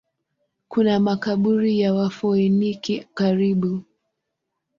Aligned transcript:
Kuna 0.67 0.99
makaburi 0.99 1.79
ya 1.79 1.93
Wafoeniki 1.93 3.07
karibu. 3.13 3.83